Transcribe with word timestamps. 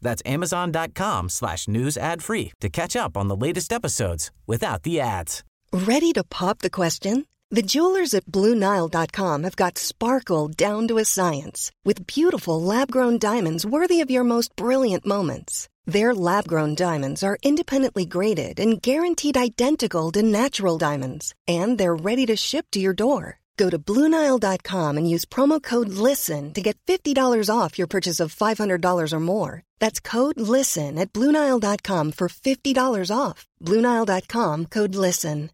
That's 0.00 0.22
amazon.com 0.26 1.28
slash 1.28 1.68
news 1.68 1.96
ad 1.96 2.22
free 2.22 2.52
to 2.60 2.68
catch 2.68 2.96
up 2.96 3.16
on 3.16 3.28
the 3.28 3.36
latest 3.36 3.72
episodes 3.72 4.30
without 4.46 4.82
the 4.82 5.00
ads. 5.00 5.44
Ready 5.72 6.12
to 6.12 6.24
pop 6.24 6.58
the 6.58 6.70
question? 6.70 7.26
The 7.50 7.62
jewelers 7.62 8.12
at 8.12 8.26
BlueNile.com 8.26 9.42
have 9.44 9.56
got 9.56 9.78
sparkle 9.78 10.48
down 10.48 10.86
to 10.88 10.98
a 10.98 11.04
science 11.04 11.72
with 11.82 12.06
beautiful 12.06 12.60
lab-grown 12.60 13.18
diamonds 13.18 13.64
worthy 13.64 14.02
of 14.02 14.10
your 14.10 14.24
most 14.24 14.54
brilliant 14.54 15.06
moments. 15.06 15.66
Their 15.86 16.14
lab-grown 16.14 16.74
diamonds 16.74 17.22
are 17.22 17.38
independently 17.42 18.04
graded 18.04 18.60
and 18.60 18.82
guaranteed 18.82 19.38
identical 19.38 20.12
to 20.12 20.22
natural 20.22 20.76
diamonds, 20.76 21.34
and 21.46 21.78
they're 21.78 21.96
ready 21.96 22.26
to 22.26 22.36
ship 22.36 22.66
to 22.72 22.80
your 22.80 22.92
door. 22.92 23.38
Go 23.58 23.68
to 23.68 23.78
BlueNile.com 23.78 24.96
and 24.96 25.10
use 25.10 25.26
promo 25.26 25.60
code 25.60 25.88
LISTEN 25.90 26.54
to 26.54 26.62
get 26.62 26.78
$50 26.86 27.50
off 27.50 27.76
your 27.76 27.88
purchase 27.88 28.20
of 28.20 28.34
$500 28.34 29.12
or 29.12 29.20
more. 29.20 29.62
That's 29.80 30.00
code 30.00 30.40
LISTEN 30.40 30.98
at 30.98 31.12
BlueNile.com 31.12 32.12
for 32.12 32.28
$50 32.28 33.10
off. 33.10 33.46
BlueNile.com 33.60 34.66
code 34.66 34.94
LISTEN. 34.94 35.50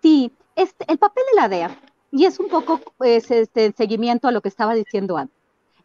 Sí, 0.00 0.30
este, 0.54 0.84
el 0.86 0.96
papel 0.98 1.24
de 1.32 1.40
la 1.40 1.48
DEA, 1.48 1.76
y 2.12 2.24
es 2.24 2.38
un 2.38 2.48
poco 2.48 2.80
pues, 2.96 3.28
este, 3.32 3.72
seguimiento 3.72 4.28
a 4.28 4.32
lo 4.32 4.40
que 4.40 4.48
estaba 4.48 4.74
diciendo 4.74 5.16
antes. 5.16 5.36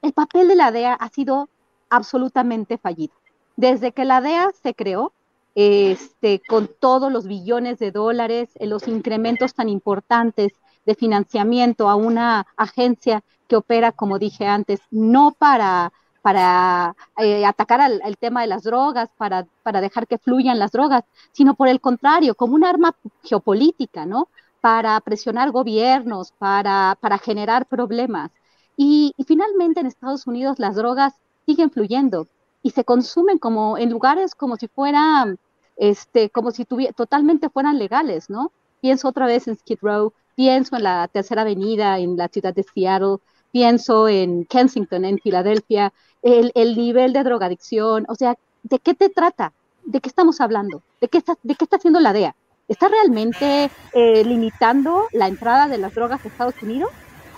El 0.03 0.13
papel 0.13 0.47
de 0.47 0.55
la 0.55 0.71
DEA 0.71 0.93
ha 0.93 1.09
sido 1.09 1.49
absolutamente 1.89 2.77
fallido. 2.77 3.15
Desde 3.55 3.91
que 3.91 4.05
la 4.05 4.21
DEA 4.21 4.51
se 4.61 4.75
creó, 4.75 5.13
este, 5.55 6.41
con 6.47 6.69
todos 6.79 7.11
los 7.11 7.27
billones 7.27 7.79
de 7.79 7.91
dólares, 7.91 8.49
eh, 8.55 8.67
los 8.67 8.87
incrementos 8.87 9.53
tan 9.53 9.69
importantes 9.69 10.53
de 10.85 10.95
financiamiento 10.95 11.89
a 11.89 11.95
una 11.95 12.47
agencia 12.57 13.23
que 13.47 13.55
opera, 13.55 13.91
como 13.91 14.19
dije 14.19 14.47
antes, 14.47 14.81
no 14.91 15.35
para, 15.37 15.93
para 16.21 16.95
eh, 17.17 17.45
atacar 17.45 17.81
el 18.03 18.17
tema 18.17 18.41
de 18.41 18.47
las 18.47 18.63
drogas, 18.63 19.09
para, 19.17 19.45
para 19.63 19.81
dejar 19.81 20.07
que 20.07 20.17
fluyan 20.17 20.59
las 20.59 20.71
drogas, 20.71 21.03
sino 21.31 21.55
por 21.55 21.67
el 21.67 21.79
contrario, 21.81 22.35
como 22.35 22.55
un 22.55 22.63
arma 22.65 22.95
geopolítica, 23.23 24.05
¿no? 24.05 24.29
Para 24.61 24.99
presionar 25.01 25.51
gobiernos, 25.51 26.31
para, 26.33 26.97
para 26.99 27.17
generar 27.17 27.65
problemas. 27.67 28.31
Y 28.75 29.13
finalmente 29.27 29.81
en 29.81 29.87
Estados 29.87 30.25
Unidos 30.27 30.59
las 30.59 30.75
drogas 30.75 31.13
siguen 31.45 31.69
fluyendo 31.71 32.27
y 32.63 32.71
se 32.71 32.85
consumen 32.85 33.37
como 33.37 33.77
en 33.77 33.91
lugares 33.91 34.33
como 34.33 34.55
si 34.55 34.67
fueran, 34.67 35.37
este, 35.75 36.29
como 36.29 36.51
si 36.51 36.65
totalmente 36.95 37.49
fueran 37.49 37.77
legales, 37.77 38.29
¿no? 38.29 38.51
Pienso 38.81 39.09
otra 39.09 39.27
vez 39.27 39.47
en 39.47 39.57
Skid 39.57 39.79
Row, 39.81 40.13
pienso 40.35 40.77
en 40.77 40.83
la 40.83 41.07
Tercera 41.09 41.41
Avenida 41.41 41.99
en 41.99 42.17
la 42.17 42.29
ciudad 42.29 42.53
de 42.55 42.63
Seattle, 42.63 43.17
pienso 43.51 44.07
en 44.07 44.45
Kensington, 44.45 45.05
en 45.05 45.19
Filadelfia, 45.19 45.93
el, 46.21 46.51
el, 46.55 46.75
nivel 46.77 47.13
de 47.13 47.23
drogadicción, 47.23 48.05
o 48.07 48.15
sea, 48.15 48.35
¿de 48.63 48.79
qué 48.79 48.93
te 48.93 49.09
trata? 49.09 49.51
¿De 49.83 49.99
qué 49.99 50.07
estamos 50.07 50.39
hablando? 50.39 50.81
¿De 51.01 51.09
qué 51.09 51.17
está, 51.17 51.37
de 51.43 51.55
qué 51.55 51.65
está 51.65 51.75
haciendo 51.75 51.99
la 51.99 52.13
DEA? 52.13 52.33
¿Está 52.69 52.87
realmente 52.87 53.69
eh, 53.93 54.23
limitando 54.23 55.07
la 55.11 55.27
entrada 55.27 55.67
de 55.67 55.77
las 55.77 55.93
drogas 55.93 56.23
a 56.23 56.29
Estados 56.29 56.55
Unidos? 56.61 56.91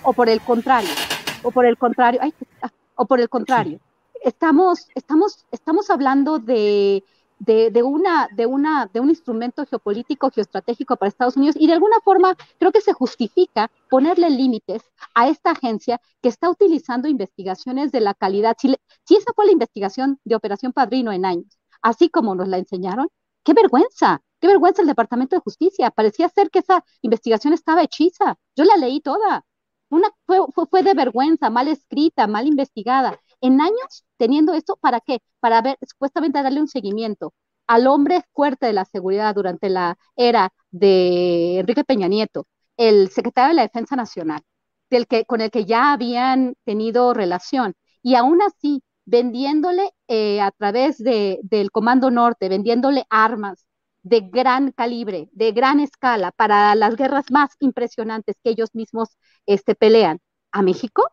¿O 0.04 0.12
por 0.12 0.28
el 0.28 0.40
contrario? 0.40 0.90
¿O 1.42 1.50
por 1.50 1.66
el 1.66 1.76
contrario? 1.76 2.20
Ay, 2.22 2.32
ah, 2.62 2.70
o 2.94 3.06
por 3.06 3.20
el 3.20 3.28
contrario, 3.28 3.80
estamos, 4.26 4.88
estamos, 4.96 5.46
estamos 5.52 5.88
hablando 5.88 6.40
de, 6.40 7.04
de, 7.38 7.82
una, 7.84 8.28
de, 8.34 8.46
una, 8.46 8.90
de 8.92 8.98
un 8.98 9.08
instrumento 9.08 9.64
geopolítico, 9.64 10.30
geoestratégico 10.30 10.96
para 10.96 11.08
Estados 11.08 11.36
Unidos 11.36 11.54
y 11.58 11.68
de 11.68 11.74
alguna 11.74 11.96
forma 12.04 12.36
creo 12.58 12.72
que 12.72 12.80
se 12.80 12.92
justifica 12.92 13.70
ponerle 13.88 14.28
límites 14.30 14.82
a 15.14 15.28
esta 15.28 15.52
agencia 15.52 16.00
que 16.20 16.28
está 16.28 16.50
utilizando 16.50 17.06
investigaciones 17.08 17.92
de 17.92 18.00
la 18.00 18.14
calidad. 18.14 18.56
Si, 18.58 18.74
si 19.04 19.16
esa 19.16 19.32
fue 19.34 19.46
la 19.46 19.52
investigación 19.52 20.18
de 20.24 20.34
Operación 20.34 20.72
Padrino 20.72 21.12
en 21.12 21.24
años, 21.24 21.58
así 21.80 22.08
como 22.10 22.34
nos 22.34 22.48
la 22.48 22.58
enseñaron, 22.58 23.08
qué 23.44 23.54
vergüenza, 23.54 24.22
qué 24.40 24.48
vergüenza 24.48 24.82
el 24.82 24.88
Departamento 24.88 25.36
de 25.36 25.40
Justicia. 25.40 25.92
Parecía 25.92 26.28
ser 26.28 26.50
que 26.50 26.58
esa 26.58 26.84
investigación 27.00 27.52
estaba 27.52 27.82
hechiza. 27.82 28.36
Yo 28.56 28.64
la 28.64 28.76
leí 28.76 29.00
toda. 29.00 29.44
Una, 29.88 30.08
fue, 30.26 30.38
fue 30.68 30.82
de 30.82 30.94
vergüenza, 30.94 31.48
mal 31.48 31.68
escrita, 31.68 32.26
mal 32.26 32.48
investigada 32.48 33.20
en 33.46 33.60
años 33.60 34.04
teniendo 34.16 34.54
esto, 34.54 34.76
¿para 34.76 35.00
qué? 35.00 35.20
Para 35.40 35.62
ver, 35.62 35.78
supuestamente 35.88 36.42
darle 36.42 36.60
un 36.60 36.68
seguimiento 36.68 37.32
al 37.66 37.86
hombre 37.86 38.22
fuerte 38.32 38.66
de 38.66 38.72
la 38.72 38.84
seguridad 38.84 39.34
durante 39.34 39.68
la 39.70 39.98
era 40.16 40.52
de 40.70 41.58
Enrique 41.60 41.84
Peña 41.84 42.08
Nieto, 42.08 42.46
el 42.76 43.10
secretario 43.10 43.48
de 43.50 43.54
la 43.56 43.62
Defensa 43.62 43.96
Nacional, 43.96 44.42
del 44.90 45.06
que, 45.06 45.24
con 45.24 45.40
el 45.40 45.50
que 45.50 45.64
ya 45.64 45.92
habían 45.92 46.54
tenido 46.64 47.14
relación, 47.14 47.74
y 48.02 48.14
aún 48.14 48.40
así 48.42 48.82
vendiéndole 49.04 49.90
eh, 50.08 50.40
a 50.40 50.50
través 50.52 50.98
de, 50.98 51.40
del 51.42 51.70
Comando 51.70 52.10
Norte, 52.10 52.48
vendiéndole 52.48 53.04
armas 53.10 53.66
de 54.02 54.20
gran 54.20 54.72
calibre, 54.72 55.28
de 55.32 55.52
gran 55.52 55.80
escala, 55.80 56.32
para 56.32 56.74
las 56.74 56.96
guerras 56.96 57.26
más 57.30 57.50
impresionantes 57.60 58.36
que 58.42 58.50
ellos 58.50 58.70
mismos 58.74 59.16
este, 59.46 59.74
pelean 59.74 60.20
a 60.52 60.62
México, 60.62 61.04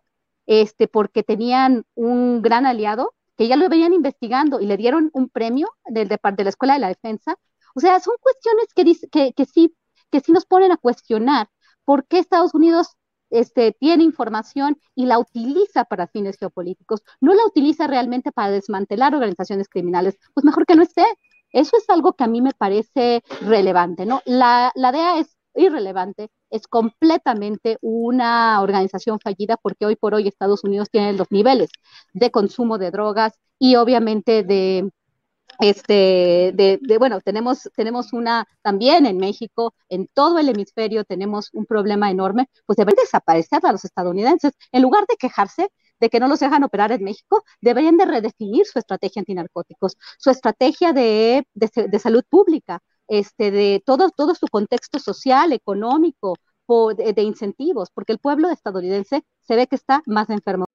este, 0.45 0.87
porque 0.87 1.23
tenían 1.23 1.85
un 1.95 2.41
gran 2.41 2.65
aliado 2.65 3.13
que 3.37 3.47
ya 3.47 3.55
lo 3.55 3.69
venían 3.69 3.93
investigando 3.93 4.59
y 4.59 4.65
le 4.65 4.77
dieron 4.77 5.09
un 5.13 5.29
premio 5.29 5.69
del, 5.85 6.07
de, 6.07 6.19
de 6.37 6.43
la 6.43 6.49
Escuela 6.49 6.73
de 6.73 6.79
la 6.79 6.87
Defensa. 6.89 7.37
O 7.75 7.79
sea, 7.79 7.99
son 7.99 8.15
cuestiones 8.21 8.67
que, 8.75 8.83
dice, 8.83 9.09
que, 9.09 9.33
que, 9.33 9.45
sí, 9.45 9.75
que 10.11 10.19
sí 10.19 10.31
nos 10.31 10.45
ponen 10.45 10.71
a 10.71 10.77
cuestionar 10.77 11.49
por 11.85 12.05
qué 12.05 12.19
Estados 12.19 12.53
Unidos 12.53 12.95
este, 13.29 13.71
tiene 13.71 14.03
información 14.03 14.77
y 14.95 15.07
la 15.07 15.17
utiliza 15.17 15.85
para 15.85 16.07
fines 16.07 16.37
geopolíticos, 16.37 17.01
no 17.19 17.33
la 17.33 17.45
utiliza 17.47 17.87
realmente 17.87 18.31
para 18.31 18.51
desmantelar 18.51 19.15
organizaciones 19.15 19.67
criminales, 19.69 20.19
pues 20.35 20.45
mejor 20.45 20.65
que 20.65 20.75
no 20.75 20.83
esté. 20.83 21.03
Eso 21.51 21.77
es 21.77 21.89
algo 21.89 22.13
que 22.13 22.23
a 22.23 22.27
mí 22.27 22.41
me 22.41 22.53
parece 22.53 23.23
relevante, 23.41 24.05
¿no? 24.05 24.21
La, 24.25 24.71
la 24.75 24.91
DEA 24.91 25.19
es 25.19 25.32
irrelevante, 25.55 26.29
es 26.49 26.67
completamente 26.67 27.77
una 27.81 28.61
organización 28.61 29.19
fallida 29.19 29.57
porque 29.57 29.85
hoy 29.85 29.95
por 29.95 30.13
hoy 30.13 30.27
Estados 30.27 30.63
Unidos 30.63 30.89
tiene 30.91 31.13
los 31.13 31.31
niveles 31.31 31.69
de 32.13 32.31
consumo 32.31 32.77
de 32.77 32.91
drogas 32.91 33.33
y 33.59 33.75
obviamente 33.75 34.43
de 34.43 34.89
este 35.59 36.51
de, 36.55 36.79
bueno 36.97 37.21
tenemos 37.21 37.69
tenemos 37.75 38.13
una 38.13 38.47
también 38.61 39.05
en 39.05 39.17
México 39.17 39.75
en 39.89 40.07
todo 40.13 40.39
el 40.39 40.49
hemisferio 40.49 41.03
tenemos 41.05 41.49
un 41.53 41.65
problema 41.65 42.09
enorme 42.11 42.49
pues 42.65 42.77
deben 42.77 42.95
desaparecer 42.95 43.59
a 43.63 43.71
los 43.71 43.85
estadounidenses. 43.85 44.53
En 44.71 44.81
lugar 44.81 45.05
de 45.07 45.15
quejarse 45.17 45.69
de 45.99 46.09
que 46.09 46.19
no 46.19 46.27
los 46.27 46.39
dejan 46.39 46.63
operar 46.63 46.91
en 46.91 47.03
México, 47.03 47.43
deberían 47.61 47.97
de 47.97 48.05
redefinir 48.05 48.65
su 48.65 48.77
estrategia 48.79 49.21
antinarcóticos, 49.21 49.95
su 50.17 50.29
estrategia 50.31 50.91
de, 50.91 51.47
de 51.53 51.99
salud 51.99 52.23
pública, 52.29 52.81
este, 53.19 53.51
de 53.51 53.81
todo, 53.85 54.09
todo 54.09 54.35
su 54.35 54.47
contexto 54.47 54.99
social, 54.99 55.53
económico, 55.53 56.35
o 56.65 56.93
de, 56.93 57.13
de 57.13 57.21
incentivos, 57.23 57.89
porque 57.93 58.13
el 58.13 58.19
pueblo 58.19 58.49
estadounidense 58.49 59.23
se 59.41 59.55
ve 59.55 59.67
que 59.67 59.75
está 59.75 60.01
más 60.05 60.29
enfermo. 60.29 60.65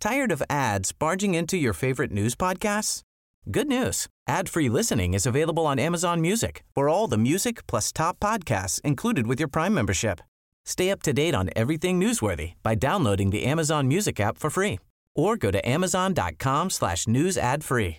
Tired 0.00 0.32
of 0.32 0.42
ads 0.48 0.92
barging 0.92 1.34
into 1.34 1.58
your 1.58 1.74
favorite 1.74 2.10
news 2.10 2.34
podcasts? 2.34 3.02
Good 3.50 3.68
news. 3.68 4.06
Ad-free 4.26 4.70
listening 4.70 5.12
is 5.14 5.26
available 5.26 5.66
on 5.66 5.78
Amazon 5.78 6.20
Music 6.20 6.62
for 6.74 6.88
all 6.88 7.06
the 7.06 7.18
music 7.18 7.66
plus 7.66 7.92
top 7.92 8.18
podcasts 8.18 8.80
included 8.82 9.26
with 9.26 9.38
your 9.38 9.48
Prime 9.48 9.74
membership. 9.74 10.20
Stay 10.64 10.90
up 10.90 11.02
to 11.02 11.12
date 11.12 11.34
on 11.34 11.50
everything 11.56 12.00
newsworthy 12.00 12.54
by 12.62 12.74
downloading 12.74 13.30
the 13.30 13.44
Amazon 13.44 13.88
Music 13.88 14.20
app 14.20 14.38
for 14.38 14.50
free 14.50 14.78
or 15.14 15.36
go 15.36 15.50
to 15.50 15.68
amazon.com 15.68 16.70
slash 16.70 17.06
news 17.06 17.36
ad 17.36 17.64
free. 17.64 17.98